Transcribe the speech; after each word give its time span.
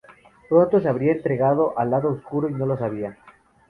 Pronto 0.49 0.81
se 0.81 0.89
habría 0.89 1.11
entregado 1.11 1.77
al 1.77 1.91
lado 1.91 2.11
oscuro 2.11 2.49
y 2.49 2.53
no 2.55 2.65
lo 2.65 2.75
sabía. 2.75 3.19